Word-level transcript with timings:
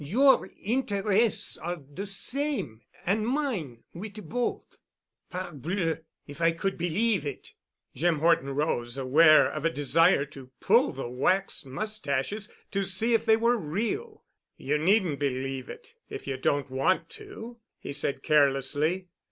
Your 0.03 0.49
interests 0.63 1.57
are 1.57 1.75
de 1.75 2.07
same—and 2.07 3.27
mine, 3.27 3.83
wit' 3.93 4.27
both." 4.27 4.63
"Parbleu! 5.29 5.99
If 6.25 6.41
I 6.41 6.53
could 6.53 6.75
believe 6.75 7.23
it——!" 7.23 7.53
Jim 7.93 8.17
Horton 8.17 8.49
rose, 8.55 8.97
aware 8.97 9.47
of 9.47 9.63
a 9.63 9.69
desire 9.69 10.25
to 10.25 10.49
pull 10.59 10.91
the 10.91 11.07
waxed 11.07 11.67
mustaches 11.67 12.51
to 12.71 12.83
see 12.83 13.13
if 13.13 13.25
they 13.25 13.37
were 13.37 13.57
real. 13.57 14.23
"You 14.57 14.79
needn't 14.79 15.19
believe 15.19 15.69
it, 15.69 15.93
if 16.09 16.25
you 16.25 16.35
don't 16.35 16.71
want 16.71 17.07
to," 17.11 17.59
he 17.77 17.93
said 17.93 18.23
carelessly. 18.23 19.09